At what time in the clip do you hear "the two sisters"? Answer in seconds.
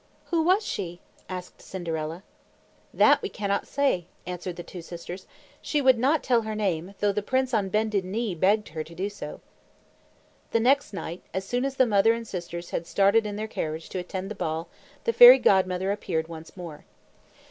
4.55-5.27